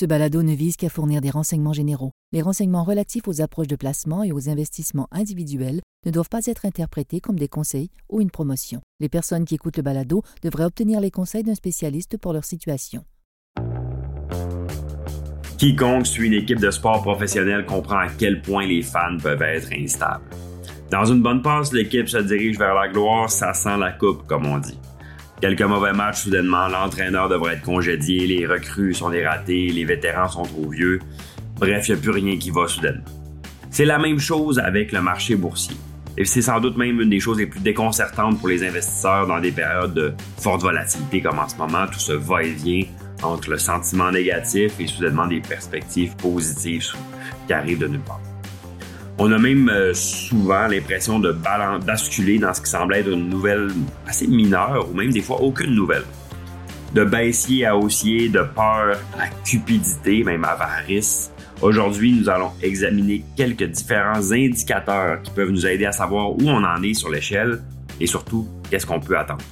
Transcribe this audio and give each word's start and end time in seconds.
Ce 0.00 0.06
balado 0.06 0.42
ne 0.42 0.54
vise 0.54 0.78
qu'à 0.78 0.88
fournir 0.88 1.20
des 1.20 1.28
renseignements 1.28 1.74
généraux. 1.74 2.12
Les 2.32 2.40
renseignements 2.40 2.84
relatifs 2.84 3.28
aux 3.28 3.42
approches 3.42 3.66
de 3.66 3.76
placement 3.76 4.22
et 4.22 4.32
aux 4.32 4.48
investissements 4.48 5.08
individuels 5.12 5.82
ne 6.06 6.10
doivent 6.10 6.30
pas 6.30 6.46
être 6.46 6.64
interprétés 6.64 7.20
comme 7.20 7.38
des 7.38 7.48
conseils 7.48 7.90
ou 8.08 8.22
une 8.22 8.30
promotion. 8.30 8.80
Les 9.00 9.10
personnes 9.10 9.44
qui 9.44 9.56
écoutent 9.56 9.76
le 9.76 9.82
balado 9.82 10.22
devraient 10.42 10.64
obtenir 10.64 11.00
les 11.00 11.10
conseils 11.10 11.42
d'un 11.42 11.54
spécialiste 11.54 12.16
pour 12.16 12.32
leur 12.32 12.46
situation. 12.46 13.04
Quiconque 15.58 16.06
suit 16.06 16.28
une 16.28 16.32
équipe 16.32 16.60
de 16.60 16.70
sport 16.70 17.02
professionnel 17.02 17.66
comprend 17.66 17.98
à 17.98 18.08
quel 18.08 18.40
point 18.40 18.66
les 18.66 18.80
fans 18.80 19.18
peuvent 19.22 19.42
être 19.42 19.68
instables. 19.70 20.24
Dans 20.90 21.04
une 21.04 21.20
bonne 21.20 21.42
passe, 21.42 21.74
l'équipe 21.74 22.08
se 22.08 22.16
dirige 22.16 22.58
vers 22.58 22.72
la 22.72 22.88
gloire, 22.88 23.28
ça 23.28 23.52
sent 23.52 23.76
la 23.76 23.92
coupe, 23.92 24.26
comme 24.26 24.46
on 24.46 24.56
dit. 24.56 24.78
Quelques 25.40 25.62
mauvais 25.62 25.94
matchs, 25.94 26.24
soudainement, 26.24 26.68
l'entraîneur 26.68 27.30
devrait 27.30 27.54
être 27.54 27.62
congédié, 27.62 28.26
les 28.26 28.46
recrues 28.46 28.92
sont 28.92 29.08
des 29.08 29.26
les 29.46 29.84
vétérans 29.86 30.28
sont 30.28 30.42
trop 30.42 30.68
vieux. 30.68 31.00
Bref, 31.56 31.88
il 31.88 31.94
n'y 31.94 31.98
a 31.98 32.02
plus 32.02 32.10
rien 32.10 32.36
qui 32.36 32.50
va 32.50 32.68
soudainement. 32.68 33.04
C'est 33.70 33.86
la 33.86 33.98
même 33.98 34.18
chose 34.18 34.58
avec 34.58 34.92
le 34.92 35.00
marché 35.00 35.36
boursier. 35.36 35.76
Et 36.18 36.26
c'est 36.26 36.42
sans 36.42 36.60
doute 36.60 36.76
même 36.76 37.00
une 37.00 37.08
des 37.08 37.20
choses 37.20 37.38
les 37.38 37.46
plus 37.46 37.60
déconcertantes 37.60 38.38
pour 38.38 38.48
les 38.48 38.62
investisseurs 38.68 39.26
dans 39.26 39.40
des 39.40 39.52
périodes 39.52 39.94
de 39.94 40.12
forte 40.38 40.60
volatilité 40.60 41.22
comme 41.22 41.38
en 41.38 41.48
ce 41.48 41.56
moment, 41.56 41.86
tout 41.86 42.00
ce 42.00 42.12
va-et-vient 42.12 42.84
entre 43.22 43.50
le 43.50 43.58
sentiment 43.58 44.10
négatif 44.10 44.72
et 44.78 44.86
soudainement 44.86 45.26
des 45.26 45.40
perspectives 45.40 46.14
positives 46.16 46.92
qui 47.46 47.52
arrivent 47.54 47.78
de 47.78 47.88
nulle 47.88 48.00
part. 48.00 48.20
On 49.22 49.30
a 49.32 49.38
même 49.38 49.68
euh, 49.68 49.92
souvent 49.92 50.66
l'impression 50.66 51.18
de 51.18 51.30
basculer 51.30 52.38
dans 52.38 52.54
ce 52.54 52.62
qui 52.62 52.70
semble 52.70 52.94
être 52.94 53.10
une 53.10 53.28
nouvelle 53.28 53.68
assez 54.06 54.26
mineure 54.26 54.88
ou 54.90 54.94
même 54.94 55.10
des 55.10 55.20
fois 55.20 55.42
aucune 55.42 55.74
nouvelle. 55.74 56.04
De 56.94 57.04
baissier 57.04 57.66
à 57.66 57.76
haussier, 57.76 58.30
de 58.30 58.40
peur 58.40 58.98
à 59.18 59.26
cupidité, 59.44 60.24
même 60.24 60.42
avarice. 60.42 61.32
Aujourd'hui, 61.60 62.18
nous 62.18 62.30
allons 62.30 62.52
examiner 62.62 63.22
quelques 63.36 63.64
différents 63.64 64.32
indicateurs 64.32 65.20
qui 65.20 65.30
peuvent 65.32 65.50
nous 65.50 65.66
aider 65.66 65.84
à 65.84 65.92
savoir 65.92 66.30
où 66.30 66.40
on 66.46 66.64
en 66.64 66.82
est 66.82 66.94
sur 66.94 67.10
l'échelle 67.10 67.60
et 68.00 68.06
surtout 68.06 68.48
qu'est-ce 68.70 68.86
qu'on 68.86 69.00
peut 69.00 69.18
attendre. 69.18 69.44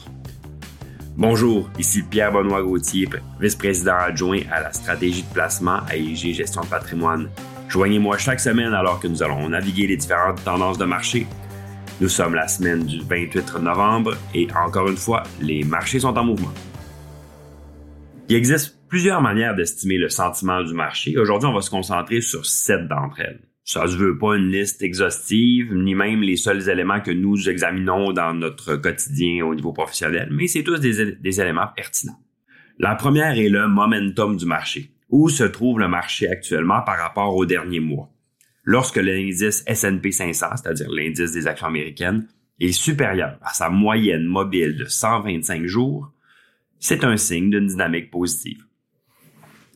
Bonjour, 1.15 1.69
ici 1.79 2.03
Pierre-Benoît 2.05 2.63
Gauthier, 2.63 3.07
vice-président 3.39 3.97
adjoint 4.01 4.41
à 4.51 4.63
la 4.63 4.73
stratégie 4.73 5.25
de 5.25 5.35
placement 5.35 5.81
à 5.87 5.95
IG 5.95 6.33
Gestion 6.33 6.63
de 6.63 6.69
patrimoine 6.69 7.29
Joignez-moi 7.69 8.17
chaque 8.17 8.41
semaine 8.41 8.73
alors 8.73 8.99
que 8.99 9.09
nous 9.09 9.23
allons 9.23 9.51
naviguer 9.51 9.87
les 9.87 9.99
différentes 9.99 10.43
tendances 10.43 10.79
de 10.79 10.87
marché. 10.87 11.27
Nous 12.01 12.09
sommes 12.09 12.35
la 12.35 12.49
semaine 12.49 12.87
du 12.87 13.01
28 13.01 13.57
novembre 13.61 14.17
et 14.35 14.49
encore 14.57 14.89
une 14.89 14.97
fois, 14.97 15.23
les 15.43 15.65
marchés 15.65 16.01
sont 16.01 16.17
en 16.17 16.25
mouvement. 16.25 16.53
Il 18.31 18.37
existe 18.37 18.79
plusieurs 18.89 19.21
manières 19.21 19.55
d'estimer 19.55 19.99
le 19.99 20.09
sentiment 20.09 20.63
du 20.63 20.73
marché. 20.73 21.19
Aujourd'hui, 21.19 21.49
on 21.49 21.53
va 21.53 21.61
se 21.61 21.69
concentrer 21.69 22.23
sur 22.23 22.47
sept 22.47 22.89
d'entre 22.89 23.21
elles. 23.21 23.41
Ça 23.65 23.85
ne 23.85 23.91
veut 23.91 24.17
pas 24.17 24.37
une 24.37 24.51
liste 24.51 24.83
exhaustive, 24.83 25.75
ni 25.75 25.95
même 25.95 26.23
les 26.23 26.37
seuls 26.37 26.71
éléments 26.71 27.01
que 27.03 27.11
nous 27.11 27.51
examinons 27.51 28.15
dans 28.15 28.33
notre 28.33 28.77
quotidien 28.77 29.45
au 29.45 29.55
niveau 29.55 29.75
professionnel, 29.75 30.29
mais 30.31 30.47
c'est 30.47 30.63
tous 30.63 30.79
des, 30.79 31.17
des 31.17 31.41
éléments 31.41 31.69
pertinents. 31.77 32.19
La 32.79 32.95
première 32.95 33.37
est 33.37 33.51
le 33.51 33.69
momentum 33.69 34.39
du 34.39 34.47
marché 34.47 34.91
où 35.11 35.29
se 35.29 35.45
trouve 35.45 35.79
le 35.79 35.89
marché 35.89 36.29
actuellement 36.29 36.83
par 36.83 36.99
rapport 36.99 37.35
au 37.35 37.47
dernier 37.47 37.81
mois. 37.81 38.11
Lorsque 38.65 38.97
l'indice 38.97 39.65
S&P 39.67 40.13
500, 40.13 40.47
c'est-à-dire 40.57 40.91
l'indice 40.91 41.33
des 41.33 41.47
actions 41.47 41.69
américaines, 41.69 42.29
est 42.61 42.73
supérieur 42.73 43.39
à 43.43 43.55
sa 43.55 43.71
moyenne 43.71 44.25
mobile 44.25 44.77
de 44.77 44.85
125 44.85 45.67
jours, 45.67 46.13
c'est 46.79 47.05
un 47.05 47.17
signe 47.17 47.51
d'une 47.51 47.67
dynamique 47.67 48.11
positive. 48.11 48.65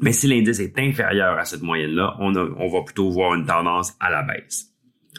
Mais 0.01 0.13
si 0.13 0.27
l'indice 0.27 0.59
est 0.59 0.79
inférieur 0.79 1.39
à 1.39 1.45
cette 1.45 1.63
moyenne-là, 1.63 2.17
on, 2.19 2.35
on, 2.35 2.69
va 2.69 2.83
plutôt 2.83 3.11
voir 3.11 3.35
une 3.35 3.47
tendance 3.47 3.95
à 4.01 4.11
la 4.11 4.23
baisse. 4.23 4.73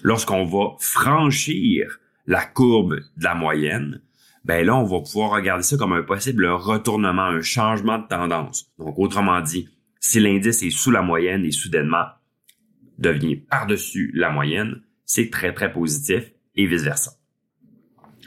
Lorsqu'on 0.03 0.43
va 0.45 0.75
franchir 0.79 1.99
la 2.27 2.45
courbe 2.45 2.95
de 2.95 3.23
la 3.23 3.33
moyenne, 3.33 4.01
ben 4.43 4.65
là, 4.65 4.75
on 4.75 4.83
va 4.83 4.99
pouvoir 4.99 5.31
regarder 5.31 5.63
ça 5.63 5.77
comme 5.77 5.93
un 5.93 6.03
possible 6.03 6.45
retournement, 6.45 7.23
un 7.23 7.41
changement 7.41 7.97
de 7.97 8.07
tendance. 8.07 8.71
Donc, 8.77 8.99
autrement 8.99 9.39
dit, 9.39 9.69
si 10.03 10.19
l'indice 10.19 10.61
est 10.63 10.69
sous 10.69 10.91
la 10.91 11.01
moyenne 11.01 11.45
et 11.45 11.51
soudainement 11.51 12.05
devient 12.99 13.37
par-dessus 13.37 14.11
la 14.13 14.29
moyenne, 14.29 14.81
c'est 15.05 15.29
très, 15.29 15.53
très 15.53 15.71
positif 15.71 16.29
et 16.55 16.65
vice-versa. 16.65 17.13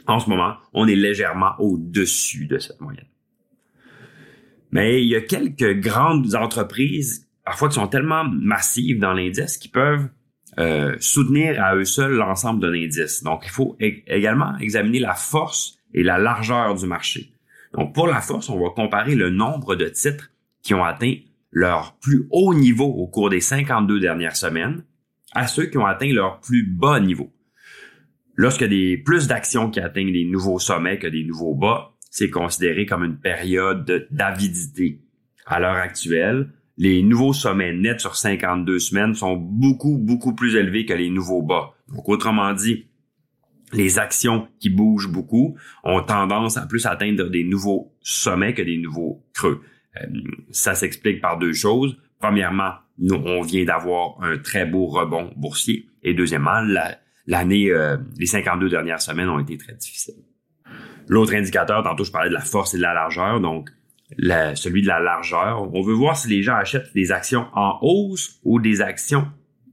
En 0.07 0.19
ce 0.19 0.27
moment, 0.27 0.55
on 0.73 0.87
est 0.87 0.95
légèrement 0.95 1.51
au-dessus 1.59 2.47
de 2.47 2.57
cette 2.57 2.81
moyenne. 2.81 3.05
Mais 4.71 5.03
il 5.03 5.07
y 5.07 5.15
a 5.15 5.21
quelques 5.21 5.79
grandes 5.79 6.33
entreprises, 6.33 7.29
parfois 7.45 7.69
qui 7.69 7.75
sont 7.75 7.87
tellement 7.87 8.23
massives 8.23 8.99
dans 8.99 9.13
l'indice, 9.13 9.57
qui 9.57 9.69
peuvent 9.69 10.09
euh, 10.57 10.95
soutenir 10.99 11.63
à 11.63 11.75
eux 11.75 11.85
seuls 11.85 12.15
l'ensemble 12.15 12.59
de 12.59 12.69
l'indice. 12.69 13.21
Donc, 13.21 13.43
il 13.45 13.51
faut 13.51 13.77
également 13.79 14.57
examiner 14.57 14.99
la 14.99 15.13
force 15.13 15.77
et 15.93 16.01
la 16.01 16.17
largeur 16.17 16.73
du 16.73 16.87
marché. 16.87 17.31
Donc, 17.73 17.93
pour 17.93 18.07
la 18.07 18.19
force, 18.19 18.49
on 18.49 18.59
va 18.59 18.71
comparer 18.71 19.13
le 19.13 19.29
nombre 19.29 19.75
de 19.75 19.85
titres 19.85 20.31
qui 20.63 20.73
ont 20.73 20.83
atteint 20.83 21.13
leur 21.51 21.97
plus 21.99 22.27
haut 22.31 22.53
niveau 22.53 22.85
au 22.85 23.07
cours 23.07 23.29
des 23.29 23.41
52 23.41 23.99
dernières 23.99 24.35
semaines 24.35 24.83
à 25.33 25.47
ceux 25.47 25.65
qui 25.65 25.77
ont 25.77 25.85
atteint 25.85 26.11
leur 26.11 26.39
plus 26.39 26.63
bas 26.63 26.99
niveau. 26.99 27.33
Lorsque 28.35 28.63
des 28.63 28.97
plus 28.97 29.27
d'actions 29.27 29.69
qui 29.69 29.79
atteignent 29.79 30.13
des 30.13 30.25
nouveaux 30.25 30.59
sommets 30.59 30.99
que 30.99 31.07
des 31.07 31.23
nouveaux 31.23 31.55
bas, 31.55 31.93
c'est 32.11 32.29
considéré 32.29 32.85
comme 32.85 33.03
une 33.03 33.19
période 33.19 34.07
d'avidité. 34.11 35.01
À 35.45 35.59
l'heure 35.59 35.75
actuelle, 35.75 36.51
les 36.77 37.01
nouveaux 37.01 37.33
sommets 37.33 37.73
nets 37.73 37.99
sur 37.99 38.15
52 38.15 38.79
semaines 38.79 39.15
sont 39.15 39.35
beaucoup, 39.35 39.97
beaucoup 39.97 40.35
plus 40.35 40.55
élevés 40.55 40.85
que 40.85 40.93
les 40.93 41.09
nouveaux 41.09 41.41
bas. 41.41 41.73
Donc, 41.91 42.07
autrement 42.07 42.53
dit, 42.53 42.85
les 43.73 43.99
actions 43.99 44.47
qui 44.59 44.69
bougent 44.69 45.11
beaucoup 45.11 45.57
ont 45.83 46.01
tendance 46.01 46.57
à 46.57 46.65
plus 46.67 46.85
atteindre 46.85 47.29
des 47.29 47.43
nouveaux 47.43 47.93
sommets 48.01 48.53
que 48.53 48.61
des 48.61 48.77
nouveaux 48.77 49.25
creux. 49.33 49.61
Euh, 50.01 50.07
ça 50.51 50.75
s'explique 50.75 51.21
par 51.21 51.37
deux 51.37 51.53
choses. 51.53 51.97
Premièrement, 52.19 52.73
nous, 52.99 53.15
on 53.15 53.41
vient 53.41 53.65
d'avoir 53.65 54.21
un 54.21 54.37
très 54.37 54.65
beau 54.65 54.87
rebond 54.87 55.31
boursier. 55.35 55.87
Et 56.03 56.13
deuxièmement, 56.13 56.61
l'année, 57.25 57.69
euh, 57.71 57.97
les 58.17 58.25
52 58.25 58.69
dernières 58.69 59.01
semaines 59.01 59.29
ont 59.29 59.39
été 59.39 59.57
très 59.57 59.73
difficiles. 59.73 60.23
L'autre 61.07 61.33
indicateur, 61.35 61.83
tantôt 61.83 62.03
je 62.03 62.11
parlais 62.11 62.29
de 62.29 62.33
la 62.33 62.41
force 62.41 62.73
et 62.73 62.77
de 62.77 62.81
la 62.81 62.93
largeur, 62.93 63.39
donc 63.39 63.69
celui 64.55 64.81
de 64.81 64.87
la 64.87 64.99
largeur. 64.99 65.73
On 65.73 65.81
veut 65.81 65.93
voir 65.93 66.17
si 66.17 66.27
les 66.29 66.41
gens 66.41 66.55
achètent 66.55 66.93
des 66.93 67.11
actions 67.11 67.47
en 67.53 67.77
hausse 67.81 68.39
ou 68.43 68.59
des 68.59 68.81
actions 68.81 69.27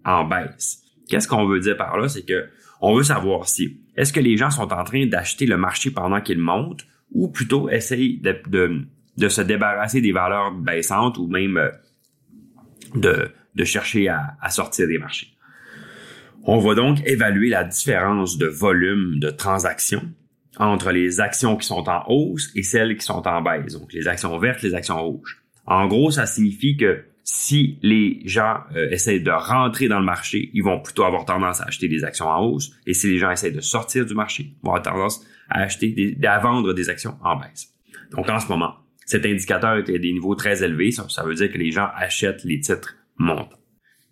en 0.05 0.25
baisse. 0.25 0.83
Qu'est-ce 1.09 1.29
qu'on 1.29 1.47
veut 1.47 1.61
dire 1.61 1.77
par 1.77 1.99
là? 1.99 2.09
C'est 2.09 2.25
que 2.25 2.49
on 2.81 2.95
veut 2.95 3.03
savoir 3.03 3.49
si 3.49 3.81
est-ce 3.97 4.13
que 4.13 4.21
les 4.21 4.37
gens 4.37 4.51
sont 4.51 4.73
en 4.73 4.85
train 4.85 5.07
d'acheter 5.07 5.47
le 5.47 5.57
marché 5.57 5.91
pendant 5.91 6.21
qu'il 6.21 6.39
monte 6.39 6.85
ou 7.13 7.29
plutôt 7.29 7.69
essayer 7.71 8.19
de 8.19 8.37
de 8.49 8.87
se 9.29 9.41
débarrasser 9.41 10.01
des 10.01 10.13
valeurs 10.13 10.53
baissantes 10.53 11.19
ou 11.19 11.27
même 11.27 11.57
euh, 11.57 11.71
de, 12.95 13.31
de 13.55 13.65
chercher 13.65 14.09
à, 14.09 14.51
sortir 14.51 14.87
des 14.87 14.99
marchés. 14.99 15.29
On 16.45 16.59
va 16.59 16.75
donc 16.75 16.99
évaluer 17.07 17.49
la 17.49 17.65
différence 17.65 18.37
de 18.37 18.47
volume 18.47 19.19
de 19.19 19.31
transactions 19.31 20.03
entre 20.59 20.93
les 20.93 21.21
actions 21.21 21.57
qui 21.57 21.67
sont 21.67 21.89
en 21.89 22.05
hausse 22.09 22.51
et 22.55 22.63
celles 22.63 22.97
qui 22.97 23.05
sont 23.05 23.27
en 23.27 23.43
baisse. 23.43 23.73
Donc 23.73 23.93
les 23.93 24.07
actions 24.09 24.37
vertes, 24.39 24.63
les 24.63 24.75
actions 24.75 25.03
rouges. 25.03 25.43
En 25.67 25.87
gros, 25.87 26.11
ça 26.11 26.27
signifie 26.27 26.77
que 26.77 27.05
si 27.25 27.79
les 27.83 28.21
gens 28.27 28.59
euh, 28.77 28.91
essaient 28.91 29.19
de 29.19 29.31
rentrer 29.31 29.89
dans 29.89 29.99
le 29.99 30.05
marché, 30.05 30.51
ils 30.53 30.63
vont 30.63 30.81
plutôt 30.81 31.05
avoir 31.05 31.25
tendance 31.25 31.63
à 31.63 31.65
acheter 31.65 31.89
des 31.89 32.05
actions 32.05 32.29
en 32.29 32.45
hausse. 32.45 32.73
Et 32.87 32.93
si 32.93 33.11
les 33.11 33.19
gens 33.19 33.31
essaient 33.31 33.51
de 33.51 33.61
sortir 33.61 34.05
du 34.05 34.15
marché, 34.15 34.53
ils 34.53 34.63
vont 34.63 34.75
avoir 34.75 34.83
tendance 34.83 35.25
à 35.49 35.61
acheter, 35.61 35.93
des, 35.93 36.27
à 36.27 36.39
vendre 36.39 36.75
des 36.75 36.91
actions 36.91 37.17
en 37.23 37.37
baisse. 37.37 37.73
Donc 38.11 38.29
en 38.29 38.39
ce 38.39 38.49
moment, 38.49 38.75
cet 39.05 39.27
indicateur 39.27 39.77
est 39.77 39.89
à 39.89 39.99
des 39.99 40.13
niveaux 40.13 40.35
très 40.35 40.63
élevés. 40.63 40.91
Ça, 40.91 41.25
veut 41.25 41.35
dire 41.35 41.51
que 41.53 41.59
les 41.59 41.71
gens 41.71 41.89
achètent 41.95 42.45
les 42.45 42.61
titres 42.61 42.97
montants. 43.17 43.59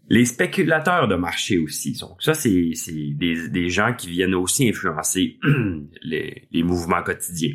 Les 0.08 0.24
spéculateurs 0.24 1.08
de 1.08 1.14
marché 1.14 1.58
aussi. 1.58 1.96
Donc 1.98 2.22
ça, 2.22 2.34
c'est 2.34 2.72
des, 3.14 3.68
gens 3.68 3.94
qui 3.94 4.10
viennent 4.10 4.34
aussi 4.34 4.68
influencer 4.68 5.38
les, 6.02 6.62
mouvements 6.62 7.02
quotidiens. 7.02 7.54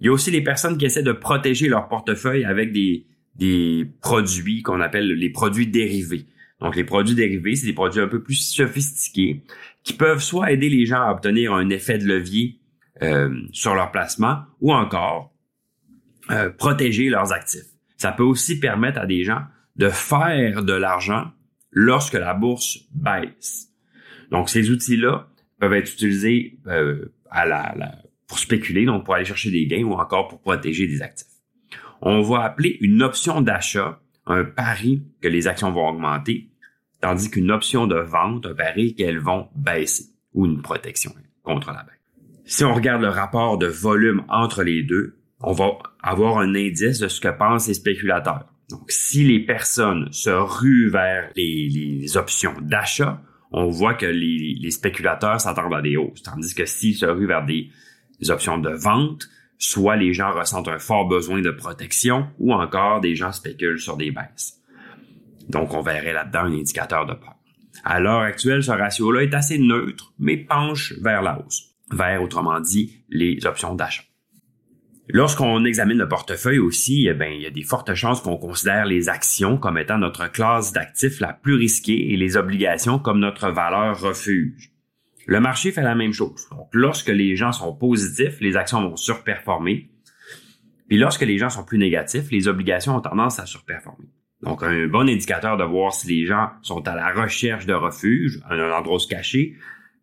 Il 0.00 0.06
y 0.06 0.08
a 0.08 0.12
aussi 0.12 0.30
les 0.30 0.42
personnes 0.42 0.78
qui 0.78 0.84
essaient 0.84 1.02
de 1.02 1.12
protéger 1.12 1.68
leur 1.68 1.88
portefeuille 1.88 2.44
avec 2.44 2.72
des, 2.72 3.06
des 3.36 3.86
produits 4.00 4.62
qu'on 4.62 4.80
appelle 4.80 5.06
les 5.06 5.30
produits 5.30 5.68
dérivés. 5.68 6.26
Donc 6.60 6.76
les 6.76 6.84
produits 6.84 7.14
dérivés, 7.14 7.56
c'est 7.56 7.66
des 7.66 7.72
produits 7.72 8.00
un 8.00 8.08
peu 8.08 8.22
plus 8.22 8.34
sophistiqués 8.34 9.42
qui 9.84 9.92
peuvent 9.92 10.22
soit 10.22 10.52
aider 10.52 10.68
les 10.68 10.86
gens 10.86 11.02
à 11.02 11.12
obtenir 11.12 11.52
un 11.52 11.68
effet 11.70 11.98
de 11.98 12.04
levier 12.04 12.60
euh, 13.02 13.34
sur 13.52 13.74
leur 13.74 13.90
placement 13.90 14.42
ou 14.60 14.72
encore 14.72 15.31
euh, 16.30 16.50
protéger 16.50 17.08
leurs 17.08 17.32
actifs. 17.32 17.66
Ça 17.96 18.12
peut 18.12 18.22
aussi 18.22 18.58
permettre 18.58 19.00
à 19.00 19.06
des 19.06 19.24
gens 19.24 19.42
de 19.76 19.88
faire 19.88 20.62
de 20.62 20.72
l'argent 20.72 21.30
lorsque 21.70 22.14
la 22.14 22.34
bourse 22.34 22.78
baisse. 22.94 23.68
Donc, 24.30 24.48
ces 24.48 24.70
outils-là 24.70 25.28
peuvent 25.58 25.74
être 25.74 25.92
utilisés 25.92 26.58
euh, 26.66 27.12
à 27.30 27.46
la, 27.46 27.74
pour 28.26 28.38
spéculer, 28.38 28.84
donc 28.84 29.04
pour 29.04 29.14
aller 29.14 29.24
chercher 29.24 29.50
des 29.50 29.66
gains 29.66 29.84
ou 29.84 29.92
encore 29.94 30.28
pour 30.28 30.40
protéger 30.40 30.86
des 30.86 31.02
actifs. 31.02 31.26
On 32.00 32.22
va 32.22 32.42
appeler 32.42 32.78
une 32.80 33.02
option 33.02 33.40
d'achat 33.40 34.00
un 34.26 34.44
pari 34.44 35.02
que 35.20 35.28
les 35.28 35.48
actions 35.48 35.72
vont 35.72 35.88
augmenter, 35.88 36.48
tandis 37.00 37.30
qu'une 37.30 37.50
option 37.50 37.86
de 37.86 37.96
vente, 37.96 38.46
un 38.46 38.54
pari 38.54 38.94
qu'elles 38.94 39.18
vont 39.18 39.48
baisser 39.54 40.04
ou 40.34 40.46
une 40.46 40.62
protection 40.62 41.12
contre 41.42 41.72
la 41.72 41.82
baisse. 41.82 41.98
Si 42.44 42.64
on 42.64 42.74
regarde 42.74 43.02
le 43.02 43.08
rapport 43.08 43.58
de 43.58 43.66
volume 43.66 44.24
entre 44.28 44.62
les 44.62 44.82
deux, 44.82 45.18
on 45.40 45.52
va 45.52 45.78
avoir 46.02 46.38
un 46.38 46.54
indice 46.54 46.98
de 46.98 47.08
ce 47.08 47.20
que 47.20 47.28
pensent 47.28 47.68
les 47.68 47.74
spéculateurs. 47.74 48.46
Donc, 48.70 48.90
si 48.90 49.24
les 49.24 49.40
personnes 49.40 50.08
se 50.12 50.30
ruent 50.30 50.90
vers 50.90 51.30
les, 51.36 52.16
options 52.16 52.54
d'achat, 52.60 53.22
on 53.50 53.68
voit 53.68 53.94
que 53.94 54.06
les, 54.06 54.70
spéculateurs 54.70 55.40
s'attendent 55.40 55.74
à 55.74 55.82
des 55.82 55.96
hausses, 55.96 56.22
tandis 56.22 56.54
que 56.54 56.64
s'ils 56.64 56.96
se 56.96 57.06
ruent 57.06 57.26
vers 57.26 57.44
des, 57.44 57.70
options 58.30 58.58
de 58.58 58.70
vente, 58.70 59.28
soit 59.58 59.96
les 59.96 60.12
gens 60.12 60.32
ressentent 60.32 60.68
un 60.68 60.78
fort 60.78 61.06
besoin 61.06 61.40
de 61.40 61.50
protection 61.50 62.28
ou 62.38 62.52
encore 62.52 63.00
des 63.00 63.14
gens 63.14 63.32
spéculent 63.32 63.80
sur 63.80 63.96
des 63.96 64.10
baisses. 64.10 64.60
Donc, 65.48 65.74
on 65.74 65.82
verrait 65.82 66.12
là-dedans 66.12 66.44
un 66.44 66.52
indicateur 66.52 67.04
de 67.04 67.14
peur. 67.14 67.34
À 67.84 68.00
l'heure 68.00 68.20
actuelle, 68.20 68.62
ce 68.62 68.70
ratio-là 68.70 69.24
est 69.24 69.34
assez 69.34 69.58
neutre, 69.58 70.14
mais 70.18 70.36
penche 70.36 70.94
vers 71.00 71.20
la 71.20 71.40
hausse, 71.40 71.74
vers, 71.90 72.22
autrement 72.22 72.60
dit, 72.60 73.04
les 73.10 73.44
options 73.44 73.74
d'achat. 73.74 74.04
Lorsqu'on 75.08 75.64
examine 75.64 75.98
le 75.98 76.08
portefeuille 76.08 76.60
aussi, 76.60 77.08
eh 77.08 77.14
bien, 77.14 77.28
il 77.28 77.42
y 77.42 77.46
a 77.46 77.50
des 77.50 77.64
fortes 77.64 77.94
chances 77.94 78.20
qu'on 78.20 78.36
considère 78.36 78.86
les 78.86 79.08
actions 79.08 79.58
comme 79.58 79.76
étant 79.76 79.98
notre 79.98 80.30
classe 80.30 80.72
d'actifs 80.72 81.18
la 81.20 81.32
plus 81.32 81.54
risquée 81.54 82.12
et 82.12 82.16
les 82.16 82.36
obligations 82.36 82.98
comme 82.98 83.18
notre 83.18 83.50
valeur 83.50 84.00
refuge. 84.00 84.70
Le 85.26 85.40
marché 85.40 85.72
fait 85.72 85.82
la 85.82 85.96
même 85.96 86.12
chose. 86.12 86.48
Donc, 86.50 86.68
lorsque 86.72 87.08
les 87.08 87.36
gens 87.36 87.52
sont 87.52 87.74
positifs, 87.74 88.40
les 88.40 88.56
actions 88.56 88.80
vont 88.80 88.96
surperformer. 88.96 89.90
Puis 90.88 90.98
lorsque 90.98 91.22
les 91.22 91.38
gens 91.38 91.50
sont 91.50 91.64
plus 91.64 91.78
négatifs, 91.78 92.30
les 92.30 92.46
obligations 92.48 92.96
ont 92.96 93.00
tendance 93.00 93.40
à 93.40 93.46
surperformer. 93.46 94.08
Donc, 94.42 94.62
un 94.62 94.86
bon 94.86 95.08
indicateur 95.08 95.56
de 95.56 95.64
voir 95.64 95.92
si 95.92 96.08
les 96.08 96.26
gens 96.26 96.50
sont 96.62 96.86
à 96.86 96.94
la 96.94 97.12
recherche 97.12 97.66
de 97.66 97.74
refuge, 97.74 98.40
un 98.48 98.70
endroit 98.70 98.98
se 98.98 99.06
cacher, 99.06 99.56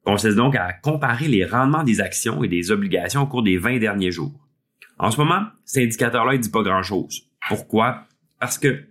consiste 0.06 0.38
donc 0.38 0.56
à 0.56 0.72
comparer 0.74 1.28
les 1.28 1.46
rendements 1.46 1.84
des 1.84 2.00
actions 2.00 2.44
et 2.44 2.48
des 2.48 2.72
obligations 2.72 3.24
au 3.24 3.28
cours 3.28 3.44
des 3.44 3.58
20 3.58 3.80
derniers 3.80 4.12
jours. 4.12 4.49
En 5.00 5.12
ce 5.12 5.18
moment, 5.18 5.46
cet 5.66 5.84
indicateur-là, 5.84 6.34
il 6.36 6.42
dit 6.42 6.50
pas 6.50 6.62
grand-chose. 6.62 7.24
Pourquoi? 7.48 8.06
Parce 8.40 8.58
que 8.58 8.84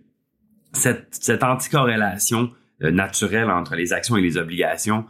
cette, 0.73 1.09
cette 1.11 1.43
anticorrélation 1.43 2.51
euh, 2.83 2.91
naturelle 2.91 3.51
entre 3.51 3.75
les 3.75 3.93
actions 3.93 4.17
et 4.17 4.23
les 4.23 4.39
obligations, 4.39 5.05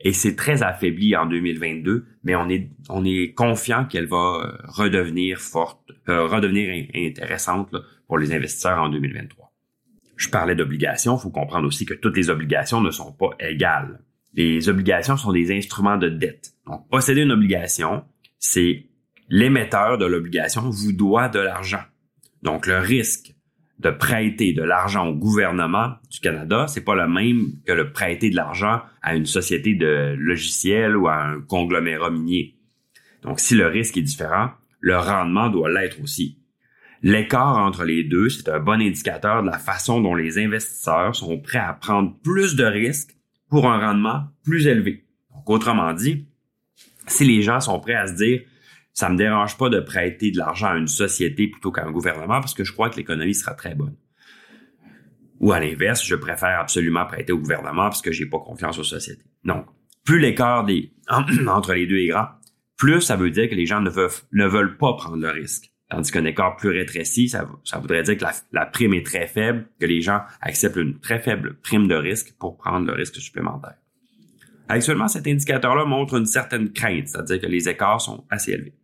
et 0.00 0.12
c'est 0.12 0.36
très 0.36 0.62
affaibli 0.62 1.16
en 1.16 1.26
2022, 1.26 2.04
mais 2.24 2.34
on 2.34 2.48
est, 2.48 2.70
on 2.90 3.04
est 3.04 3.32
confiant 3.32 3.86
qu'elle 3.86 4.06
va 4.06 4.16
euh, 4.44 4.56
redevenir 4.64 5.38
forte, 5.38 5.90
euh, 6.08 6.26
redevenir 6.26 6.86
intéressante 6.94 7.74
pour 8.06 8.18
les 8.18 8.34
investisseurs 8.34 8.78
en 8.78 8.90
2023. 8.90 9.52
Je 10.16 10.28
parlais 10.28 10.54
d'obligations, 10.54 11.16
il 11.16 11.20
faut 11.20 11.30
comprendre 11.30 11.66
aussi 11.66 11.86
que 11.86 11.94
toutes 11.94 12.16
les 12.16 12.30
obligations 12.30 12.80
ne 12.80 12.90
sont 12.90 13.12
pas 13.12 13.30
égales. 13.40 14.00
Les 14.34 14.68
obligations 14.68 15.16
sont 15.16 15.32
des 15.32 15.56
instruments 15.56 15.96
de 15.96 16.08
dette. 16.08 16.52
Donc, 16.66 16.88
posséder 16.88 17.22
une 17.22 17.32
obligation, 17.32 18.04
c'est 18.38 18.86
l'émetteur 19.32 19.96
de 19.96 20.04
l'obligation 20.04 20.68
vous 20.68 20.92
doit 20.92 21.30
de 21.30 21.40
l'argent. 21.40 21.80
Donc, 22.42 22.66
le 22.66 22.78
risque 22.78 23.34
de 23.78 23.90
prêter 23.90 24.52
de 24.52 24.62
l'argent 24.62 25.08
au 25.08 25.14
gouvernement 25.14 25.94
du 26.10 26.20
Canada, 26.20 26.66
c'est 26.68 26.84
pas 26.84 26.94
le 26.94 27.08
même 27.08 27.54
que 27.66 27.72
le 27.72 27.92
prêter 27.92 28.28
de 28.28 28.36
l'argent 28.36 28.82
à 29.00 29.16
une 29.16 29.24
société 29.24 29.74
de 29.74 30.14
logiciels 30.18 30.96
ou 30.98 31.08
à 31.08 31.16
un 31.16 31.40
conglomérat 31.40 32.10
minier. 32.10 32.58
Donc, 33.22 33.40
si 33.40 33.54
le 33.54 33.66
risque 33.66 33.96
est 33.96 34.02
différent, 34.02 34.50
le 34.80 34.98
rendement 34.98 35.48
doit 35.48 35.70
l'être 35.70 36.02
aussi. 36.02 36.38
L'écart 37.02 37.56
entre 37.56 37.84
les 37.84 38.04
deux, 38.04 38.28
c'est 38.28 38.50
un 38.50 38.60
bon 38.60 38.82
indicateur 38.82 39.42
de 39.42 39.48
la 39.48 39.58
façon 39.58 40.02
dont 40.02 40.14
les 40.14 40.38
investisseurs 40.38 41.16
sont 41.16 41.40
prêts 41.40 41.58
à 41.58 41.72
prendre 41.72 42.14
plus 42.22 42.54
de 42.54 42.64
risques 42.64 43.16
pour 43.48 43.66
un 43.66 43.80
rendement 43.80 44.24
plus 44.44 44.66
élevé. 44.66 45.06
Donc, 45.34 45.48
autrement 45.48 45.94
dit, 45.94 46.28
si 47.06 47.24
les 47.24 47.40
gens 47.40 47.60
sont 47.60 47.80
prêts 47.80 47.94
à 47.94 48.06
se 48.06 48.12
dire, 48.12 48.42
ça 48.92 49.08
me 49.08 49.16
dérange 49.16 49.56
pas 49.56 49.68
de 49.68 49.80
prêter 49.80 50.30
de 50.30 50.38
l'argent 50.38 50.68
à 50.68 50.76
une 50.76 50.88
société 50.88 51.48
plutôt 51.48 51.72
qu'à 51.72 51.84
un 51.84 51.90
gouvernement 51.90 52.40
parce 52.40 52.54
que 52.54 52.64
je 52.64 52.72
crois 52.72 52.90
que 52.90 52.96
l'économie 52.96 53.34
sera 53.34 53.54
très 53.54 53.74
bonne. 53.74 53.96
Ou 55.40 55.52
à 55.52 55.60
l'inverse, 55.60 56.04
je 56.04 56.14
préfère 56.14 56.60
absolument 56.60 57.04
prêter 57.04 57.32
au 57.32 57.38
gouvernement 57.38 57.84
parce 57.84 58.02
que 58.02 58.12
j'ai 58.12 58.26
pas 58.26 58.38
confiance 58.38 58.78
aux 58.78 58.84
sociétés. 58.84 59.24
Donc, 59.44 59.66
plus 60.04 60.18
l'écart 60.18 60.64
des, 60.64 60.92
entre 61.48 61.74
les 61.74 61.86
deux 61.86 61.98
est 61.98 62.08
grand, 62.08 62.28
plus 62.76 63.00
ça 63.00 63.16
veut 63.16 63.30
dire 63.30 63.48
que 63.48 63.54
les 63.54 63.66
gens 63.66 63.80
ne 63.80 63.90
veulent, 63.90 64.76
pas 64.76 64.94
prendre 64.94 65.16
le 65.16 65.30
risque. 65.30 65.70
Tandis 65.88 66.10
qu'un 66.10 66.24
écart 66.24 66.56
plus 66.56 66.70
rétréci, 66.70 67.28
ça, 67.28 67.46
voudrait 67.80 68.02
dire 68.02 68.16
que 68.16 68.24
la, 68.52 68.66
prime 68.66 68.94
est 68.94 69.04
très 69.04 69.26
faible, 69.26 69.68
que 69.78 69.84
les 69.84 70.00
gens 70.00 70.20
acceptent 70.40 70.76
une 70.76 70.98
très 70.98 71.18
faible 71.18 71.58
prime 71.62 71.86
de 71.86 71.94
risque 71.94 72.34
pour 72.38 72.56
prendre 72.56 72.86
le 72.86 72.92
risque 72.92 73.16
supplémentaire. 73.16 73.74
Actuellement, 74.68 75.08
cet 75.08 75.26
indicateur-là 75.26 75.84
montre 75.84 76.14
une 76.14 76.24
certaine 76.24 76.72
crainte, 76.72 77.08
c'est-à-dire 77.08 77.40
que 77.40 77.46
les 77.46 77.68
écarts 77.68 78.00
sont 78.00 78.24
assez 78.30 78.52
élevés. 78.52 78.74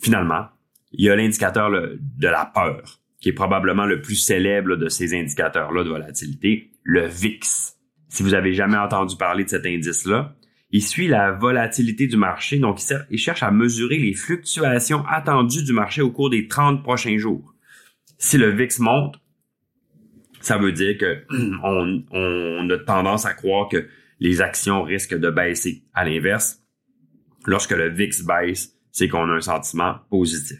Finalement, 0.00 0.46
il 0.92 1.04
y 1.04 1.10
a 1.10 1.16
l'indicateur 1.16 1.70
de 1.70 2.28
la 2.28 2.46
peur, 2.46 3.00
qui 3.20 3.30
est 3.30 3.34
probablement 3.34 3.86
le 3.86 4.00
plus 4.00 4.16
célèbre 4.16 4.76
de 4.76 4.88
ces 4.88 5.18
indicateurs-là 5.18 5.84
de 5.84 5.88
volatilité, 5.88 6.70
le 6.82 7.06
VIX. 7.06 7.76
Si 8.08 8.22
vous 8.22 8.34
avez 8.34 8.52
jamais 8.52 8.76
entendu 8.76 9.16
parler 9.16 9.44
de 9.44 9.50
cet 9.50 9.66
indice-là, 9.66 10.36
il 10.70 10.82
suit 10.82 11.08
la 11.08 11.32
volatilité 11.32 12.06
du 12.06 12.16
marché, 12.16 12.58
donc 12.58 12.80
il, 13.10 13.18
cherche 13.18 13.42
à 13.42 13.50
mesurer 13.50 13.98
les 13.98 14.14
fluctuations 14.14 15.04
attendues 15.06 15.64
du 15.64 15.72
marché 15.72 16.02
au 16.02 16.10
cours 16.10 16.30
des 16.30 16.48
30 16.48 16.82
prochains 16.82 17.18
jours. 17.18 17.54
Si 18.18 18.36
le 18.36 18.50
VIX 18.50 18.78
monte, 18.80 19.20
ça 20.40 20.58
veut 20.58 20.72
dire 20.72 20.98
que 20.98 21.24
on, 21.62 22.04
on 22.10 22.70
a 22.70 22.78
tendance 22.78 23.26
à 23.26 23.34
croire 23.34 23.68
que 23.68 23.88
les 24.18 24.40
actions 24.40 24.82
risquent 24.82 25.18
de 25.18 25.30
baisser. 25.30 25.84
À 25.94 26.04
l'inverse, 26.04 26.62
lorsque 27.46 27.72
le 27.72 27.88
VIX 27.88 28.24
baisse, 28.24 28.75
c'est 28.96 29.08
qu'on 29.08 29.28
a 29.28 29.34
un 29.34 29.40
sentiment 29.42 29.96
positif. 30.08 30.58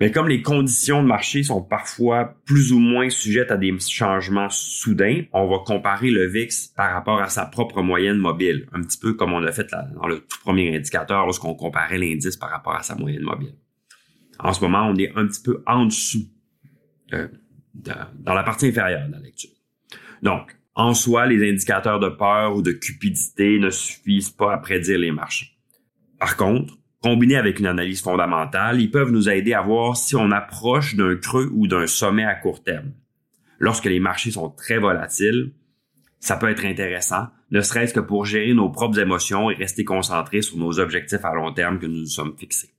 Mais 0.00 0.10
comme 0.10 0.26
les 0.26 0.42
conditions 0.42 1.00
de 1.00 1.06
marché 1.06 1.44
sont 1.44 1.62
parfois 1.62 2.34
plus 2.44 2.72
ou 2.72 2.80
moins 2.80 3.08
sujettes 3.08 3.52
à 3.52 3.56
des 3.56 3.72
changements 3.78 4.50
soudains, 4.50 5.22
on 5.32 5.48
va 5.48 5.58
comparer 5.64 6.10
le 6.10 6.26
VIX 6.26 6.72
par 6.76 6.92
rapport 6.92 7.20
à 7.20 7.28
sa 7.28 7.46
propre 7.46 7.82
moyenne 7.82 8.16
mobile, 8.16 8.66
un 8.72 8.82
petit 8.82 8.98
peu 8.98 9.14
comme 9.14 9.32
on 9.32 9.44
a 9.44 9.52
fait 9.52 9.68
dans 9.94 10.08
le 10.08 10.18
tout 10.18 10.40
premier 10.40 10.76
indicateur 10.76 11.24
lorsqu'on 11.24 11.54
comparait 11.54 11.98
l'indice 11.98 12.36
par 12.36 12.50
rapport 12.50 12.74
à 12.74 12.82
sa 12.82 12.96
moyenne 12.96 13.22
mobile. 13.22 13.54
En 14.40 14.52
ce 14.52 14.60
moment, 14.60 14.88
on 14.88 14.96
est 14.96 15.12
un 15.14 15.28
petit 15.28 15.42
peu 15.42 15.62
en 15.64 15.84
dessous 15.84 16.26
euh, 17.12 17.28
dans 17.74 18.34
la 18.34 18.42
partie 18.42 18.66
inférieure 18.66 19.06
de 19.06 19.12
la 19.12 19.20
lecture. 19.20 19.50
Donc, 20.22 20.56
en 20.74 20.94
soi, 20.94 21.26
les 21.26 21.48
indicateurs 21.48 22.00
de 22.00 22.08
peur 22.08 22.56
ou 22.56 22.62
de 22.62 22.72
cupidité 22.72 23.60
ne 23.60 23.70
suffisent 23.70 24.30
pas 24.30 24.52
à 24.52 24.58
prédire 24.58 24.98
les 24.98 25.12
marchés. 25.12 25.52
Par 26.18 26.36
contre, 26.36 26.74
combinés 27.02 27.36
avec 27.36 27.60
une 27.60 27.66
analyse 27.66 28.02
fondamentale, 28.02 28.80
ils 28.80 28.90
peuvent 28.90 29.10
nous 29.10 29.28
aider 29.28 29.54
à 29.54 29.62
voir 29.62 29.96
si 29.96 30.16
on 30.16 30.30
approche 30.30 30.96
d'un 30.96 31.16
creux 31.16 31.50
ou 31.52 31.66
d'un 31.66 31.86
sommet 31.86 32.24
à 32.24 32.34
court 32.34 32.62
terme. 32.62 32.92
Lorsque 33.58 33.86
les 33.86 34.00
marchés 34.00 34.30
sont 34.30 34.50
très 34.50 34.78
volatiles, 34.78 35.52
ça 36.20 36.36
peut 36.36 36.50
être 36.50 36.64
intéressant, 36.64 37.28
ne 37.50 37.60
serait-ce 37.60 37.94
que 37.94 38.00
pour 38.00 38.24
gérer 38.24 38.52
nos 38.52 38.70
propres 38.70 38.98
émotions 38.98 39.50
et 39.50 39.54
rester 39.54 39.84
concentrés 39.84 40.42
sur 40.42 40.58
nos 40.58 40.80
objectifs 40.80 41.24
à 41.24 41.34
long 41.34 41.52
terme 41.52 41.78
que 41.78 41.86
nous 41.86 42.00
nous 42.00 42.06
sommes 42.06 42.36
fixés. 42.36 42.70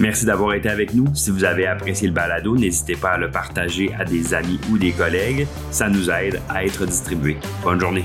Merci 0.00 0.26
d'avoir 0.26 0.54
été 0.54 0.68
avec 0.68 0.94
nous. 0.94 1.12
Si 1.14 1.30
vous 1.30 1.44
avez 1.44 1.66
apprécié 1.66 2.06
le 2.06 2.14
balado, 2.14 2.56
n'hésitez 2.56 2.94
pas 2.94 3.12
à 3.12 3.18
le 3.18 3.30
partager 3.30 3.92
à 3.94 4.04
des 4.04 4.32
amis 4.32 4.60
ou 4.70 4.78
des 4.78 4.92
collègues. 4.92 5.46
Ça 5.70 5.88
nous 5.88 6.08
aide 6.10 6.40
à 6.48 6.64
être 6.64 6.86
distribué. 6.86 7.36
Bonne 7.64 7.80
journée. 7.80 8.04